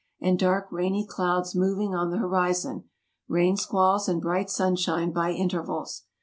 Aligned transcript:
and 0.19 0.39
dark 0.39 0.67
rainy 0.71 1.05
clouds 1.07 1.53
moving 1.53 1.93
on 1.93 2.09
the 2.09 2.17
horizon; 2.17 2.89
rain 3.27 3.55
squalls 3.55 4.09
and 4.09 4.19
bright 4.19 4.49
sunshine 4.49 5.11
by 5.11 5.29
intervals. 5.31 6.05